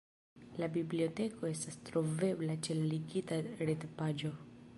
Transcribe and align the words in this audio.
La 0.61 0.69
biblioteko 0.77 1.49
estas 1.51 1.77
trovebla 1.91 2.57
ĉe 2.69 2.79
la 2.79 2.89
ligita 2.95 3.39
retpaĝo. 3.73 4.35